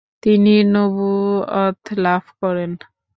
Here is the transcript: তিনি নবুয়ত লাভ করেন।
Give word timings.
তিনি 0.23 0.53
নবুয়ত 0.73 1.81
লাভ 1.97 2.23
করেন। 2.41 2.71